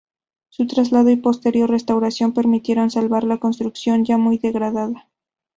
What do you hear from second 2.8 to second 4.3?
salvar la construcción, ya